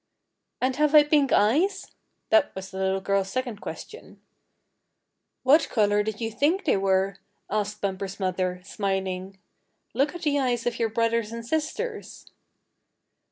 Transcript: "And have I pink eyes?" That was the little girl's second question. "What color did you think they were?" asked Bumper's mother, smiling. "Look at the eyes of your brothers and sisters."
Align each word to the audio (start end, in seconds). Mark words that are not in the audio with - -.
"And 0.59 0.77
have 0.77 0.95
I 0.95 1.03
pink 1.03 1.31
eyes?" 1.31 1.91
That 2.31 2.55
was 2.55 2.71
the 2.71 2.79
little 2.79 3.01
girl's 3.01 3.29
second 3.29 3.61
question. 3.61 4.19
"What 5.43 5.69
color 5.69 6.01
did 6.01 6.19
you 6.19 6.31
think 6.31 6.65
they 6.65 6.75
were?" 6.75 7.17
asked 7.51 7.81
Bumper's 7.81 8.19
mother, 8.19 8.61
smiling. 8.63 9.37
"Look 9.93 10.15
at 10.15 10.23
the 10.23 10.39
eyes 10.39 10.65
of 10.65 10.79
your 10.79 10.89
brothers 10.89 11.31
and 11.31 11.45
sisters." 11.45 12.25